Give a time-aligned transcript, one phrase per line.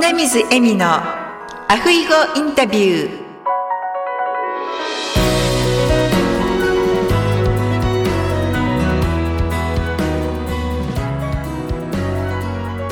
[0.00, 3.20] 米水恵美のアフイゴインタビュー。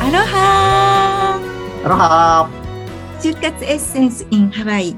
[0.01, 1.41] アロハ
[1.83, 2.51] アロハ
[3.23, 4.95] 就活エッセンス in ハワイ。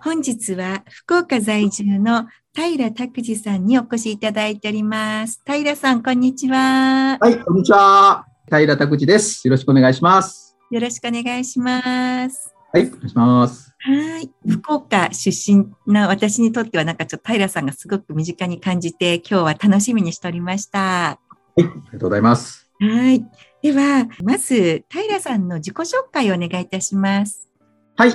[0.00, 5.42] 本日は福岡在住の平拓司さんにお越しいただいております。
[5.46, 7.18] 平さんこんにちは。
[7.20, 8.24] はいこんにちは。
[8.48, 9.46] 平拓司です。
[9.46, 14.30] よろしくお願いしますよろしくお願いしますはいお願いしますはい。
[14.46, 20.78] 福岡出身な私にとってはなんかちょっと平さんがすごく身近に感じて今日は楽しみにしておりました。
[20.78, 21.18] は
[21.56, 22.68] い、ありがとうございます。
[22.78, 23.24] はい。
[23.62, 27.48] では、まず平さんの自己紹介をお願いいたします。
[27.96, 28.10] はい。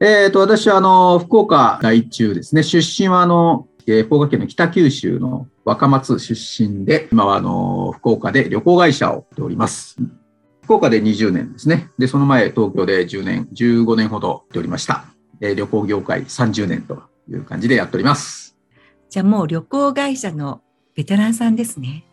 [0.00, 2.62] えっ、ー、と、私はあの、福岡在中ですね。
[2.62, 9.96] 出身はあの、えー、福岡県の北九州の若松出身で、今はあの、福岡で旅行会社をやっております。
[10.68, 11.88] 福岡で20年ですね。
[11.96, 15.06] で、その前、東京で10年、15年ほどやっておりました。
[15.40, 18.54] えー、旅行業界30年という感じでやっております。
[19.08, 20.60] じゃあもう旅行会社の
[20.94, 22.04] ベテランさんですね。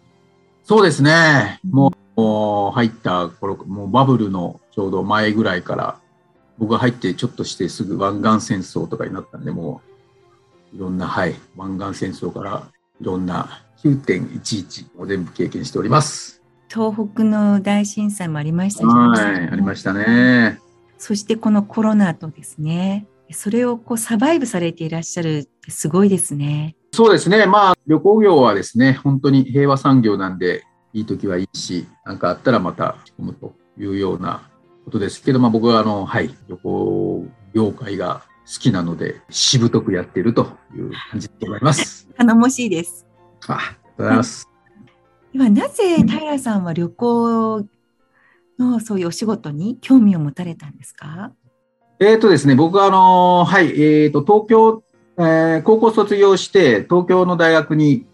[0.64, 1.60] そうですね。
[1.70, 6.00] もう、もう入った頃、もうバブルのちょうど前ぐらいから、
[6.58, 9.82] 僕が入ってちょっとしてすぐ湾岸戦争とかになったんで、も
[10.72, 12.70] ういろんな、はい、湾岸戦争から
[13.02, 16.35] いろんな9.11を全部経験しております。
[16.76, 20.60] 東北の大震災もありましたはい、ありましたね。
[20.98, 26.76] そしてこのコロナとですね、それをこうサバイブされていらっしゃるってすごいですね。
[26.92, 27.46] そうですね。
[27.46, 34.50] まあ、旅行業はですね、本当に平和産業なんで、いい時はいいし、なんかあったらまた仕込むというような
[34.84, 42.10] ことですけど、まあ僕はあの、はい、旅行業界が好きなので、しぶとくやっているという感じでございます。
[42.18, 43.06] 頼もしいです。
[43.48, 44.55] あ、ありがとうございます。
[45.36, 47.68] では、なぜ平さんは旅行
[48.58, 51.34] のそういうお仕事に興味を持たれたんですか？
[52.00, 54.84] えっ、ー、とですね、僕はあの、はい、え、ー、と、東京、
[55.18, 58.06] えー、高校卒業して、東京の大学に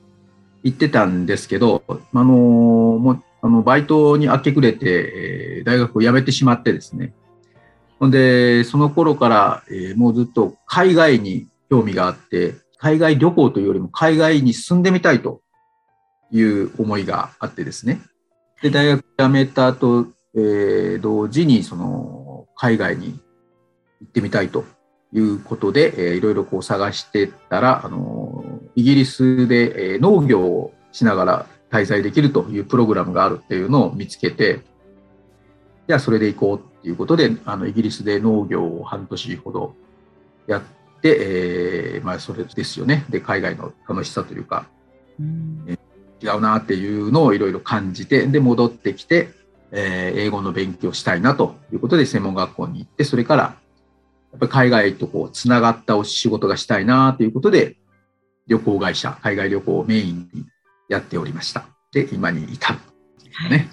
[0.64, 7.14] 行ってたんですけど、あのも、あの、バイトに明け暮れて、えー、大学を辞めてしまってですね。
[8.00, 15.42] ほんで、その頃から、えー、もうずっと海外に興味があって、海外旅行というよりも海外に住んでみたいと
[16.32, 18.02] いう思いがあってですね。
[18.62, 23.20] で、大学辞めた後、えー、同時に、その、海外に
[24.02, 24.66] 行ってみたいと
[25.14, 34.62] いうことで、えー、いろいろこう探してたら、あのイギリスで、えー、農業をしながら滞在できるというプログラムがあるっていうのを見つけて、
[35.88, 39.76] じゃあそれで行こうっていうことで、あのイギリスで農業を半年ほど
[40.48, 40.62] やっ
[41.02, 43.06] て、えー、まあそれですよね。
[43.10, 44.68] で、海外の楽しさというか、
[45.20, 45.66] うん、
[46.22, 49.30] 違うなっていうのをいろいろ感じて、で、戻ってきて、
[49.72, 53.56] えー、英語の勉強したいなということで専門学校に行って、それからや
[54.38, 57.78] っぱり海外とこうつながったお仕事がしたいなということで、
[58.48, 60.46] 旅行会社、海外旅行をメインに
[60.90, 61.66] やっておりました。
[61.94, 62.84] で、今に至る、ね、
[63.34, 63.70] はい。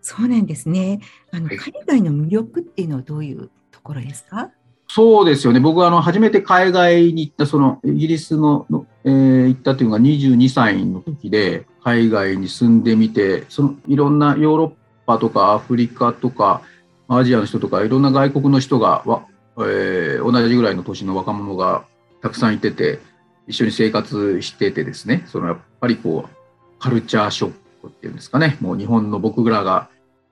[0.00, 1.00] そうなんですね。
[1.32, 4.50] あの、はい、海外の魅力っていうのはどういうところですか？
[4.88, 5.58] そうですよね。
[5.58, 14.72] 僕はあの初めて海外に行った、そのイギリスのの、えー、行ったというのが22歳の時で、海外に住んでみて、そのいろんなヨーロッ
[15.06, 16.62] パとかアフリカとか
[17.06, 19.24] アジアの人とかいろんな外国の人がわ
[19.58, 21.84] えー、同じぐらいの年の若者が
[22.20, 22.98] たくさんいてて、
[23.46, 27.52] 一緒に生活しててですね、そのやっぱりこう、カルチャーショッ
[27.82, 29.88] クっていうんですかね、もう日本の僕らが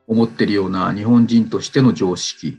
[0.09, 2.59] 思ってるような日本人としての常識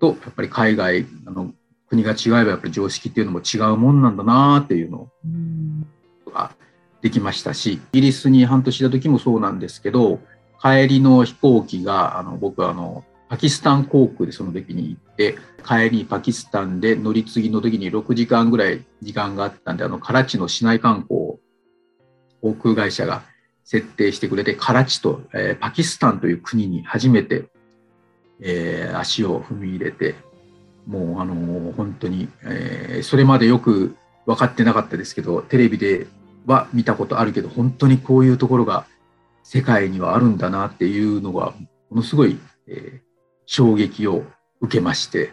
[0.00, 1.52] と、やっぱり海外あの
[1.88, 5.06] 国が違えばやっぱり常識っていうのも違うもんなんだなっていうのが
[7.04, 10.20] できましたし、イギリスに半年いた時もそうなんですけど、
[10.58, 21.34] 帰りの飛行機が、あの僕はあの、パキスタン航空でその時に行って、帰りにパキスタンで乗り継ぎの時に6時間ぐらい時間があったんで、あの、カラチの市内観光
[22.40, 23.22] 航空会社が
[23.64, 27.44] 設定してくれて、カラチと、えー、パキスタンという国に初めて、
[28.40, 30.14] えー、足を踏み入れて、
[30.86, 36.06] もうあの、本当に、え、それまでよく分かってなかったですけど、テレビで
[36.46, 38.86] は見たことあるけど、本当にこういうところが
[39.42, 41.54] 世界にはあるんだなっていうのが、
[41.90, 43.00] ものすごい、えー、
[43.46, 44.24] 衝撃を
[44.60, 45.32] 受けまして、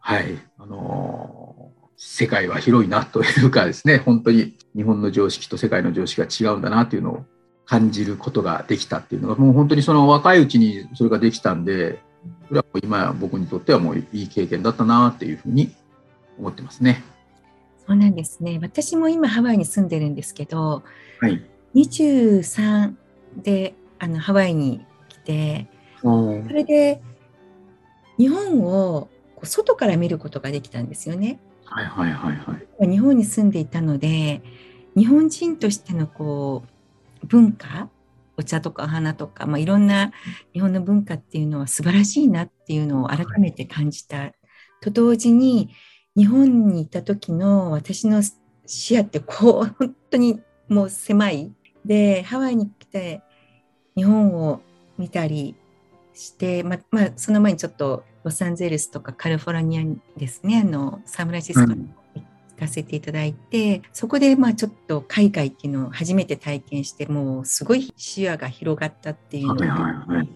[0.00, 7.24] はい、あのー、世界は広いなというかですね、本当に日本の常識と世界の常識が違うんだなというのを
[7.64, 12.00] 感じることができたっていうのが、もう本当にその若いうちにそれができたんで、
[12.48, 15.72] それはもう今僕にとってはもういい経験だったなっていうふうに
[16.38, 17.04] 思ってますね。
[17.92, 18.58] そうなんですね。
[18.62, 20.82] 私も今ハワイに住んでるんですけど、
[21.20, 21.44] はい、
[21.74, 22.94] 23
[23.36, 25.68] であのハワイに来て、
[26.00, 27.02] それで
[28.16, 31.38] 日本をこう外から見ることができたんですよね。
[31.66, 32.88] はいはいはいはい。
[32.88, 34.40] 日本に住んでいたので
[34.96, 36.62] 日本人としてのこ
[37.22, 37.90] う文化
[38.38, 40.12] お茶とかお花とか、まあ、いろんな
[40.54, 44.32] 日本の文化っていうのは素晴らしいなっていうのを改めて感じた、
[44.80, 45.68] と同時に
[46.16, 48.22] 日本にいた時の私の
[48.66, 51.52] 視野ってこう本当にもう狭い
[51.84, 53.22] でハワイに来て
[53.96, 54.60] 日本を
[54.98, 55.56] 見たり
[56.14, 62.22] して、ままあ、その前にちょっとロサンゼルスとかカリフォルニアにですねあのサンフランシスコに行
[62.58, 69.78] かせていただいて、そこでまあちょっと海外っていうのを初めて体験してもうすごい視野が広がったっていうのはいで、は
[70.14, 70.28] いはい。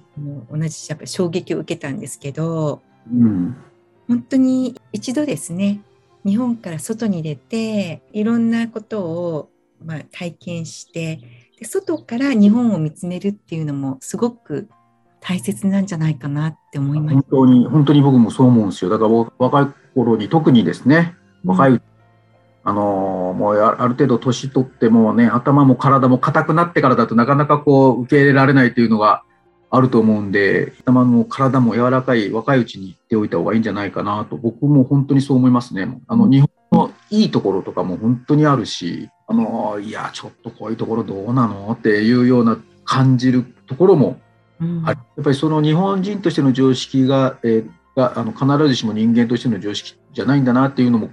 [0.51, 2.83] 同じやっぱ衝撃を受けたんですけど
[3.13, 3.57] うん。
[4.09, 5.81] 本当に一度ですね
[6.25, 9.51] 日本から外に出ていろんなことを
[9.85, 11.21] まあ体験して
[11.59, 14.69] で外から日本を見つめるっていうのもすごく
[15.21, 17.29] 大切なんじゃないかなって思いま本す。
[17.31, 18.91] 当に、本当に僕もそう思うんですよ。
[18.91, 21.83] だから僕若い頃に特にですね、若い、
[22.63, 29.25] あのーもうあある程度年取ってもね、頭も体も硬くなってからだとなかなかこう受け入れられないというのが
[29.71, 35.89] あると思うんで、頭も体も柔らかい若いうちに言っておいた方がいいんじゃないかなと、僕も本当にそう思いますね。
[36.07, 44.21] あの、日本のいいところとかも本当にあるし、あのーいや、ちょっとこういうところどうなのっていうような感じるところも
[44.61, 44.83] うん。
[44.83, 51.11] はい、やっぱりその日本人としての常識が,、えーがあの必ずしも人間としての常識じゃないんだなっていうのも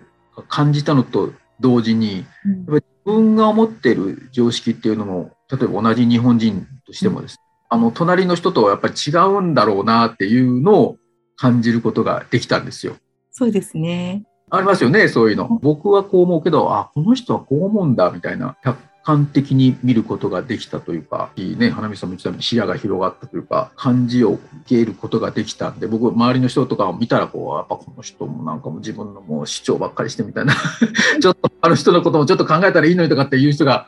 [0.48, 2.52] 感じたのと同時にうん。
[2.52, 7.40] やっぱり自分が思っている常識っていうのも例えば同じ日本人としてもです、
[7.74, 10.98] あの隣の人とはやっぱり違うんだろうなっていうのを
[11.36, 12.98] 感じることができたんですよ。
[13.32, 14.24] そうですね。
[14.52, 15.60] ありますよね、そういうの。
[15.64, 30.54] 僕はこう思うけど、あ、この人はこう思うんだ、みたいな、客観的に見ることができたというか、いいね、花見さんも言ってたように視野が広がったというか、感じを受けることができたんで、僕、周りの人とかを見たら、こう、やっぱこの人もなんかもう自分のもう主張ばっかりしてみたいな、
[31.20, 33.88] ちょっとあの人のこともちょっと考えたらいいのにとかっていう人が、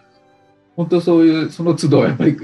[0.76, 2.36] 本当そういう、その都度、やっぱり、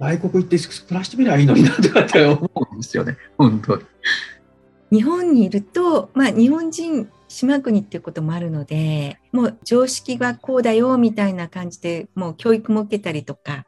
[0.00, 3.84] 外国行って暮らしてみればいいのになとかって思うんですよね、本当に。
[4.90, 13.66] 日本にいると、まあ、日本人島国っていうこともあるのでもう常識はこうだよみたいな感じでもう教育も受けたりとか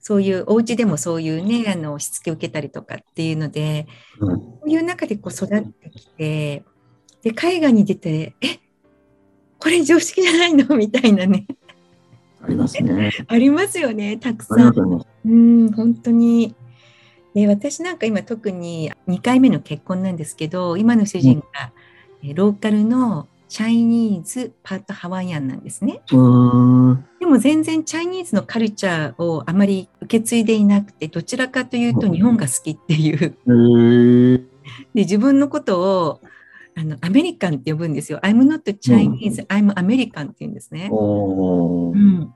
[0.00, 3.86] そういうお家でもそういうねあのしつけを受けたりとかっていうので
[4.18, 4.36] うん。
[4.36, 6.64] そういう中でこう育ってきて
[7.22, 8.58] で海外に出てえ
[9.60, 10.76] これ常識じゃないの？
[10.76, 11.46] みたいなね
[12.42, 13.10] ありますね。
[13.26, 15.04] ありますよねたくさん。
[15.24, 16.54] うん、本当に。
[17.34, 21.72] で私なんか今特に2回目の結婚なんですけど今の主人が、
[22.24, 26.00] えローカルのチャイニーズパートハワイアンなんですね。
[26.10, 26.16] で
[27.26, 33.36] も全然チャイニーズのカルチャーをあまり受け継いでいなくてどちらかというと日本が好きっていう
[34.94, 36.20] で自分のことを
[36.78, 38.20] あのアメリカンって呼ぶんですよ。
[38.22, 40.88] I'm not Chinese, I'm American って言うんですね。
[40.92, 42.32] うん、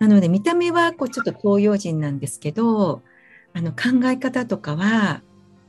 [0.00, 3.02] なので見た目はこうちょっと東洋人なんですけど
[3.52, 5.22] あの考え方とかは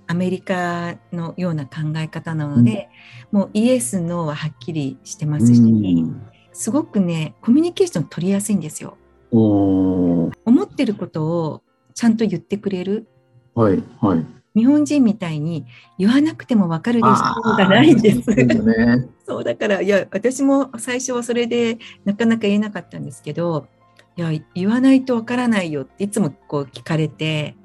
[0.07, 2.89] アメリカのような考え方なので、
[3.31, 6.21] もうイエス・ノーははっきりしてますし、うん
[6.57, 8.97] すごくねコミュニケーション取りやすいんですよ。
[9.31, 11.61] 思ってることを
[11.93, 13.07] ちゃんと言ってくれる
[13.53, 14.25] はいはい。
[14.55, 15.65] 日本人みたいに
[15.97, 18.21] 言わなくても分かるでしょがないんです。
[18.21, 19.07] そうですね。
[19.25, 23.67] そうだからいや私も最初はそれでなかなか言えなかったんですけど
[24.15, 27.55] いや言わないとわからないよっていつもこう聞かれて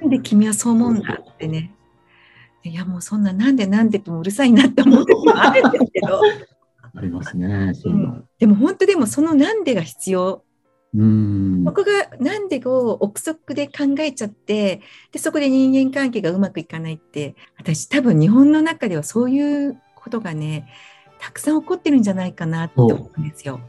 [0.00, 1.74] なんで君はそう思うんだってね
[2.62, 6.20] いやもうそんななんでなんでってもうるさいなって思う時もあるんですけど、
[6.94, 7.72] ありますね。
[7.74, 7.92] そう。
[7.92, 10.42] ん、でも本当でもそのなんでが必要
[10.96, 11.64] うん。
[11.64, 14.80] 僕がなんでを憶測で考えちゃって
[15.12, 20.68] でそこで人間関係がうまくいかないって私多分日本の中ではそういうことがね
[21.18, 23.60] たくさん起こってるんじゃないかなって思うんですよ。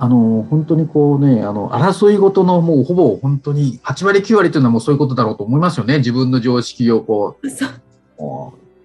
[0.00, 5.98] あの本当にこうね、あの争いごとのもうほぼ本当に8割9割というのはもうそういうことだろうと思いますよね。
[5.98, 7.48] 自分の常識をこう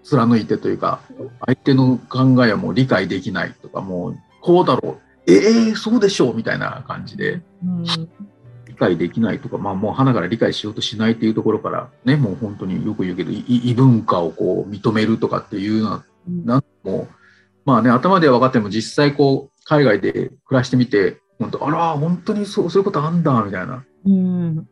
[0.03, 1.01] 貫いてというか、
[1.45, 7.41] 相手の考えはもう理解できないとか、もうこうだろう、ええそうでしょうみたいな感じで。
[7.63, 7.85] うん
[8.73, 17.15] 理解できないとか、まあ、もう花から理解しようとしないっていうところから、ね、もう本当によく言うけど、い異文化をこう認めるとかっていうのは、なんもう、
[17.65, 23.85] まあね、頭では分かっても、実際こう、海外で暮らしてみて、本当、あら、本当にそうそういうことあんだ、みたいな。
[24.05, 24.67] うん、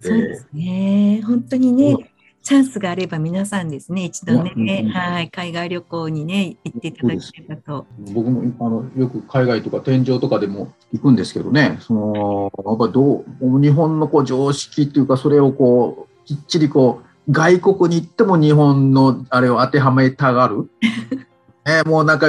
[0.00, 1.22] そうですね。
[1.24, 2.11] 本当にね、
[2.42, 7.86] チャンスがあれば皆さんですね、一度いやうんうね、んはい、海外旅行にね、行っていただければと。
[8.12, 20.68] 僕もあのよく海外とか天井とかでも行くんですけどね、そのやっぱどう日本のこう常識っていうか、それをこうきっちりこう外国に行っても日本のあれを当てはめたがる。
[21.64, 22.26] ね、もうなんか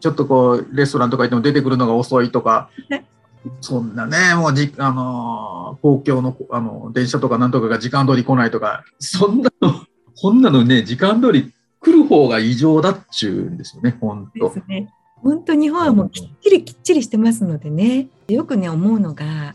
[0.00, 2.68] ちょっとこうレストランとか行っても出てくるのが遅いとか
[3.60, 9.84] そんなねもうじあの公共のあの電車とかなんとかが時間通り来ないとかそんなの
[10.14, 14.48] そんなのね時間通り来る方が異常だっちゅうんですよね本当。
[14.48, 14.92] ですね。
[15.16, 19.54] 本当日本はもうきっちりきっちりしてますのでねよくね思うのが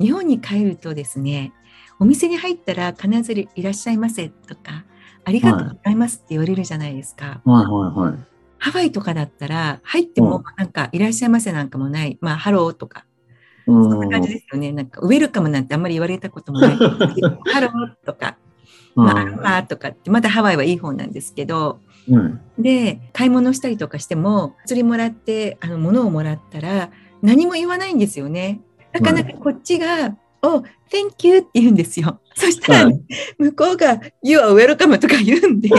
[0.00, 1.52] 日本に帰るとですね
[1.98, 4.84] お店に入ったら必ずいらっしゃいませとか
[5.24, 7.42] ありがとうございますって言われるじゃないですか。
[7.44, 8.18] はいはいはい。
[8.58, 13.07] ハワイとかだったら入ってもなんかいらっしゃいませなんかもない、まあハローとかう
[13.68, 14.72] そんな感じですよね。
[14.72, 16.76] なんかウェルカムなんてあんまり言われたこともない。
[17.52, 18.36] ハローとか、
[18.94, 26.90] まあ、アロハとかってまだハワイはいい方なんですけど、うんで買い物したりとかしても釣りもらってあの物をもらったら
[27.22, 28.60] 何も言わないんですよね。
[28.92, 32.20] なかなかこっちが「お Thank you」って言うんですよ。
[32.34, 33.00] そしたら、はい
[33.38, 35.78] 向こうが「You are welcome」とか言うんで あ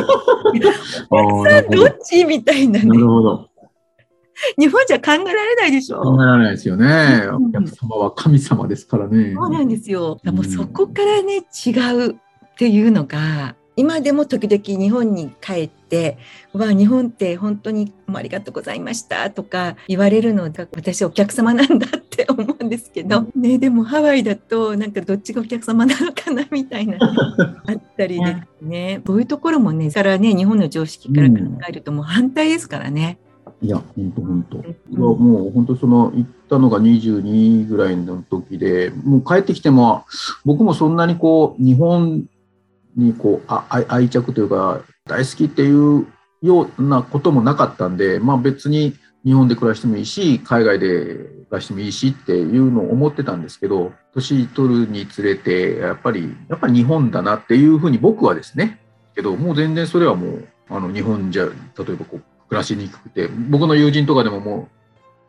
[1.16, 2.24] ーなるほどどっち？
[2.26, 3.49] みたいななねるほど。
[4.58, 6.02] 日本じゃ考えられないでしょ。
[6.02, 7.24] 考えられないですよね。
[7.32, 9.34] うんお客様は神様ですからね。
[9.36, 10.20] そうなんですよ。
[10.24, 12.16] うんもうそこからね違うっ
[12.58, 16.18] ていうのが今でも時々日本に帰って
[16.52, 27.00] 「わあ日本って本当にありがとうございました」とか言われるのが私お客様なんだって思うんですけど、ね、でもハワイだとなんかどっちがお客様なのかなみたいなね、
[27.68, 31.36] あったりですねそういうところもねだからね日本の常識から考
[31.70, 33.18] えるともう反対ですからね。
[33.62, 34.58] いや、本当本当。
[34.98, 40.06] もう本当その行ったのが22ぐらいの時で、もう帰ってきても
[40.46, 42.26] 僕もそんなにこう日本
[42.96, 46.08] にこうあ愛愛着というか大好きっていう
[46.42, 58.80] ようなこともなかったんで、まあ別に日本で暮らしてもいいし、海外で暮らしてもいいしっていうのを思ってたんですけど、年取るにつれてやっぱりやっぱり日本だなっていうふうに僕はですね。
[59.16, 64.68] けどもう全然それはもうあの日本じゃ例えばこう暮らしにくくて僕の友人とかでもも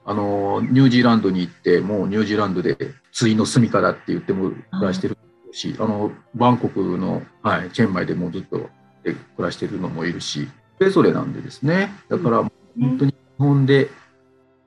[0.07, 2.77] うあのニュージーランドに行ってもうニュージーランドで
[3.17, 5.17] 対の住みかだって言っても暮らしてる
[5.53, 8.69] しあのバンコクの、はい、チェンマイでもうずっと
[9.05, 10.49] で暮らしてるのもいるし
[10.79, 11.93] それぞれなんでですね。
[12.09, 13.91] だから本当に日本で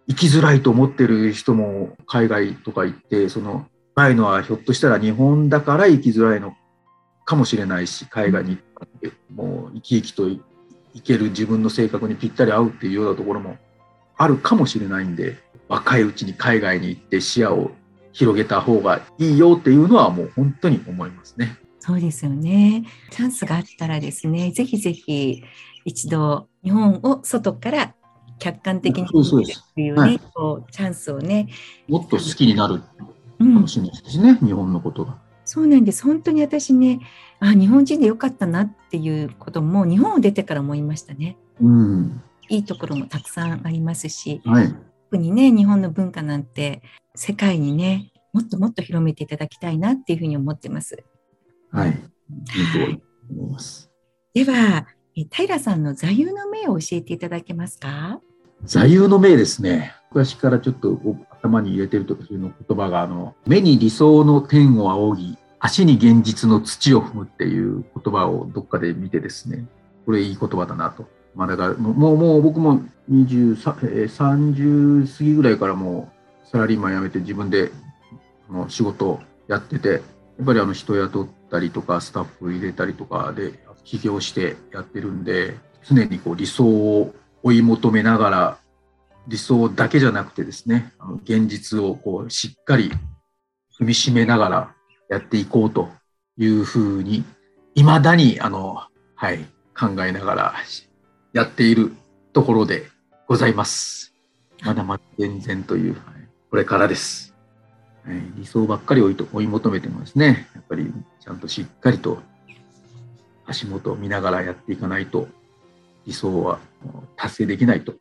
[0.08, 6.56] 生きづらいと思ってる人も海外とか行ってその辛いのはひょっとしたら日本だから生きづらいの
[7.26, 10.30] かもしれないし海外に行ってもう生き生きと
[10.94, 13.58] いける自分の性格にぴったり合うっていうようなところも
[14.18, 17.72] あるかもしれないんで若いうちに海外に行って視野を
[18.12, 21.58] 広げた方がいいよっていうのはもう本当に思いますね。
[21.80, 22.86] そうですよね。
[23.12, 25.44] チャンスがあったらですね、ぜひぜひ
[25.84, 27.96] 一度日本を外から
[28.40, 31.50] 客観的に見るっていうね、はいこうチャンスをね、
[31.90, 32.82] もっと好きになる
[33.40, 35.18] うんかも、しれないですね、日本のことが。
[35.46, 36.04] そうなんです。
[36.04, 37.02] 本当に私ね、
[37.40, 41.38] あ日本人でよかったなっていうことも日本を出てから思いましたね。
[41.62, 42.22] うん。
[42.50, 44.76] いいところもたくさんありますし、はい。
[45.12, 46.82] 特にね、日本の文化なんて
[47.16, 51.04] 世界にね、もっともっと広めていただきたいなっていうふうに思ってます。
[51.72, 51.90] はい。
[51.90, 53.02] いいと
[53.34, 53.92] 思います。
[54.34, 58.20] では、え平さんの座右の銘を教えていただけますか？
[58.64, 59.94] 座右の銘ですね。
[60.14, 61.00] 昔からちょっと
[61.32, 69.66] 頭に入れてるとかそういうの言葉があの目に理想の天を仰ぎ足に現実の土を踏むっていう言葉をどっかで見てですね
[70.06, 71.08] これいい言葉だなと。
[71.34, 76.12] まあ、だからもうもう僕も20 30過ぎぐらいからも
[76.46, 77.72] うサラリーマン辞めて自分で
[78.50, 80.02] あの仕事やっててやっ
[80.46, 83.54] ぱりあの人雇ったりとかスタッフ入れたりとかで
[83.84, 88.58] 起業してやってるんで常にこう理想を追い求めながら
[89.28, 92.92] 理想だけじゃなくてですねあの現実をこうしっかり
[93.80, 94.76] 踏みしめながら
[95.10, 95.90] やっていこうと
[96.38, 97.24] いうふうに
[97.76, 98.82] いまだにあの、
[99.16, 99.40] はい、
[99.78, 100.54] 考えながら
[101.34, 101.94] やっている
[102.34, 102.88] ところで
[103.28, 104.14] ございます。
[104.64, 106.04] まだまだ全然という、はい、
[106.50, 107.34] これからです。
[108.06, 112.20] はい、理想ばっかり追いと追い求めてもですねやっぱりちゃんとしっかりと
[113.46, 115.28] 足元を見ながらやっていかないと
[116.06, 116.60] 理想は
[117.16, 117.94] 達成できないと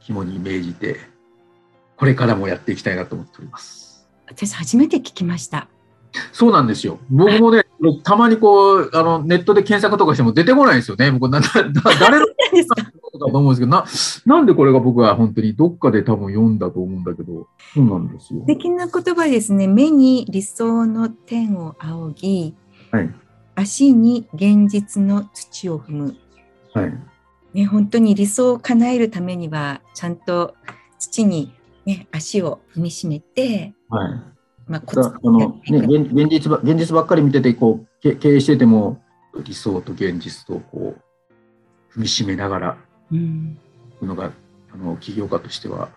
[0.00, 0.96] 肝に銘じて
[1.96, 4.08] これからもやっていきたいなと思っております。
[4.26, 5.68] 私初めて聞きました。
[6.32, 6.98] そうなんですよ。
[7.10, 7.64] 僕もね、
[8.02, 11.10] たまにこう、あの、ネットで検索とかしても出てこないんですよね。
[11.12, 11.46] 僕、な、な、
[12.00, 13.84] 誰の何ですかかと思うんですけど、な、
[14.36, 18.46] なんでこれが僕は本当にどっかで多分読んだと思うんだけど、そうなんですよ素。
[18.46, 19.66] 敵な言葉ですね。
[19.66, 22.54] 目に理想の天を仰ぎ、
[22.90, 23.14] はい。
[23.56, 26.16] 足に現実の土を踏む。
[26.72, 27.09] はい。
[27.54, 30.54] ね、本当に理想を叶えるためには、ちゃんと
[30.98, 31.52] 土に、
[31.84, 34.12] ね、足を踏みしめて、はい。
[34.66, 39.02] まあ、コあの、ね、現現実ば、現実ばっかり見てて、こう、け経営してても、
[39.44, 42.78] 理想と現実とこう踏みしめながら
[43.12, 43.58] うん
[44.02, 44.32] のが
[44.72, 45.90] あの起業家としては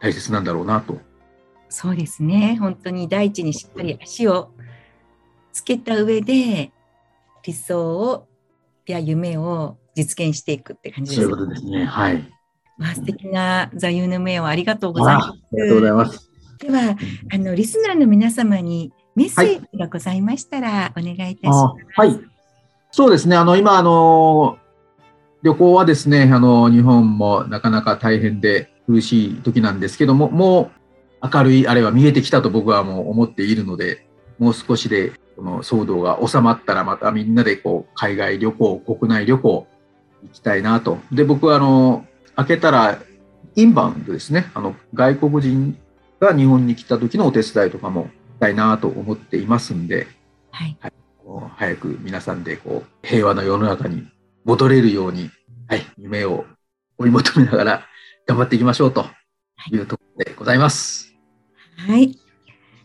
[0.00, 0.98] 大切なんだろうなと。
[1.68, 2.56] そうですね。
[2.60, 4.50] 本当に大地にしっかり足を
[5.52, 6.72] つけた上で
[7.44, 8.26] 理想を
[8.86, 11.36] や夢を実現していくって感じですそういう。
[11.36, 11.84] ことですね。
[11.84, 12.32] はい。
[12.78, 15.28] まあ、素敵な座右の銘をありがとうございます。
[15.28, 16.30] ありがとうございます。
[16.58, 16.96] では、
[17.32, 21.86] あのリスナーの皆様にメッセージがございましたら、お願いいたしあます。
[21.94, 22.20] はい。
[22.90, 23.36] そうですね。
[23.36, 24.58] あの、今、あの、
[25.42, 30.70] 旅行はですね、あの、日本もなかなか大変で苦しい時なんですけども、も
[31.22, 34.06] う明るいあれは見えてきたと僕はもう思っているので、
[34.38, 39.66] もう少しでこの騒動が収まったらまたみんなでこう海外旅行、国内旅行
[40.22, 40.98] 行きたいなと。
[41.12, 42.98] で、僕はあの、開けたら
[43.54, 44.50] インバウンドですね。
[44.54, 45.78] あの、外国人
[46.20, 48.08] が日本に来た時のお手伝いとかもし
[48.40, 50.06] たいなと思っていますんで、
[50.50, 50.76] はい、
[51.18, 54.08] こう早く皆さんでこう平和な世の中に
[54.44, 55.30] 戻れるように、
[55.68, 56.44] はい、夢を
[56.98, 57.86] 追い求めながら
[58.26, 59.06] 頑張っていきましょうと
[59.70, 61.14] いうところでございます。
[61.76, 62.18] はい。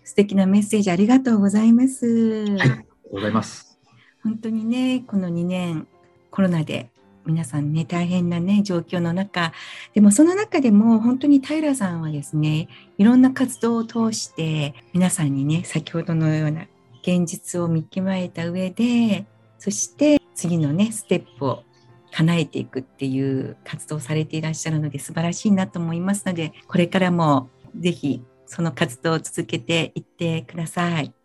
[0.03, 2.05] 素敵なメッセージありがとうございます。
[2.05, 2.11] は
[2.47, 3.79] い、ありがとうございます。
[4.23, 5.87] 本当にね、この2年
[6.31, 6.89] コロナで
[7.27, 9.53] 皆さんね、大変なね、状況の中、
[9.93, 16.67] でもその中でも本当に平さんはですね、いろんな活動を通して皆さんにね、先ほどのような
[17.03, 19.25] 現実を見極めた上で、
[19.59, 21.63] そして次のね、ステップを
[22.11, 31.16] 叶えていくっていう活動をされていらっしゃるので素晴らしいなと思いますので、これからもぜひその活動を続けていってください。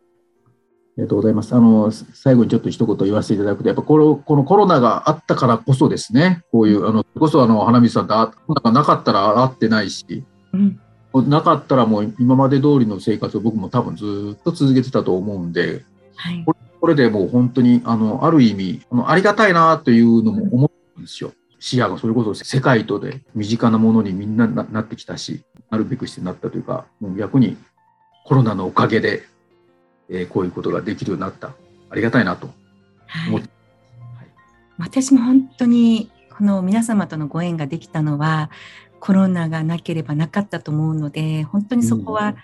[0.93, 1.55] ありがとうございます。
[1.55, 10.79] あの、最後にちょっと一言言わせていただくと、やっぱこのこのコロナがあったからこそですね、こういう、あの、こそあの、花水さんとあコロナがなかったら会ってないし、うん、
[11.29, 15.83] なかったらもう今まで通りの生活を僕も多分ずっと続けてたと思うんで、
[16.17, 16.45] はい。
[16.45, 21.33] これでもう本当に、あの、ある意味、あのありがたいなというのも思うんですよ。
[21.59, 27.57] 視野がそれこそ世界とで身近なものにみんなななってきたし、なるべくしてなったというか、もう逆に
[28.25, 29.23] コロナのおかげで、
[30.13, 31.53] えーこういうことができるようになった。
[31.91, 32.49] ありがたいなと。
[33.07, 33.29] はい。
[33.31, 33.49] 思って、
[34.79, 38.51] 私も本当にこの皆様とのご縁ができたのは
[39.01, 42.37] コロナがなければなかったと思うので本当にそこは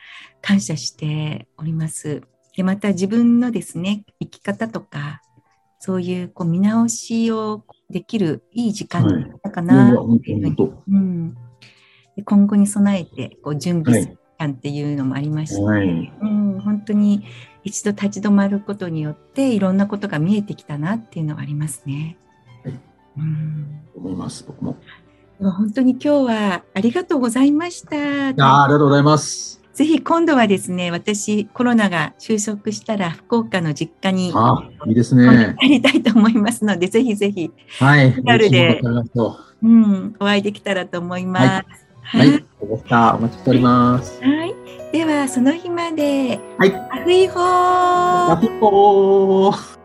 [0.42, 2.22] 感謝しております。
[2.56, 5.22] でまた自分のですね生き方とか
[5.78, 11.34] そういうこう見直しをできるいい時間だったかなっていうふうに、本当うん、
[12.16, 15.86] で今後に備えてこう準備する時間っていうのもありまして、はい。
[15.86, 17.24] うん、本当に
[17.64, 22.16] 一度立ち止まることによっていろんなことが見えてきたなっていうのはありますね。
[22.64, 22.80] はい
[23.18, 24.76] うん、思います、僕も。
[25.40, 27.96] 本当に今日はありがとうございました。
[27.96, 29.60] あーありがとうございます。
[29.72, 35.54] ぜひ今度はですね、私コロナが収束したら福岡の実家にあいいですね。
[35.60, 38.12] 帰りたいと思いますので、ぜひぜひ、はい。
[38.12, 38.80] リアルで
[39.62, 41.46] うん、お会いできたらと思います。
[41.46, 41.64] は
[42.10, 42.32] はいい。
[42.32, 44.22] わかりましたお待ちしております。
[44.22, 44.54] はい。
[44.92, 46.74] ではその日まで、はい。
[46.74, 49.77] アフイホーラピコー